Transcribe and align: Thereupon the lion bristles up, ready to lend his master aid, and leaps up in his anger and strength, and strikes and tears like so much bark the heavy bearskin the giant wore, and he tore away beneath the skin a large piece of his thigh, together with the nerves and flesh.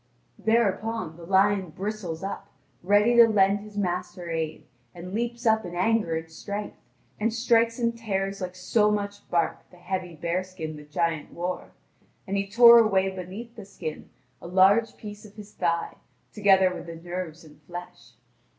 Thereupon 0.39 1.15
the 1.15 1.27
lion 1.27 1.69
bristles 1.69 2.23
up, 2.23 2.47
ready 2.81 3.15
to 3.17 3.27
lend 3.27 3.59
his 3.59 3.77
master 3.77 4.31
aid, 4.31 4.65
and 4.95 5.13
leaps 5.13 5.45
up 5.45 5.63
in 5.63 5.73
his 5.73 5.79
anger 5.79 6.15
and 6.17 6.31
strength, 6.31 6.77
and 7.19 7.31
strikes 7.31 7.77
and 7.77 7.95
tears 7.95 8.41
like 8.41 8.55
so 8.55 8.89
much 8.89 9.29
bark 9.29 9.69
the 9.69 9.77
heavy 9.77 10.15
bearskin 10.15 10.75
the 10.75 10.85
giant 10.85 11.31
wore, 11.33 11.73
and 12.25 12.35
he 12.35 12.49
tore 12.49 12.79
away 12.79 13.11
beneath 13.15 13.55
the 13.55 13.63
skin 13.63 14.09
a 14.41 14.47
large 14.47 14.97
piece 14.97 15.23
of 15.23 15.35
his 15.35 15.53
thigh, 15.53 15.93
together 16.33 16.73
with 16.73 16.87
the 16.87 16.95
nerves 16.95 17.43
and 17.43 17.61
flesh. 17.61 18.13